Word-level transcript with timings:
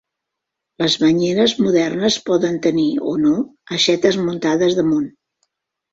Les 0.83 0.93
banyeres 1.01 1.53
modernes 1.65 2.17
poden 2.29 2.57
tenir 2.65 2.89
o 3.15 3.15
no 3.27 3.35
aixetes 3.77 4.19
muntades 4.27 4.79
damunt. 4.81 5.09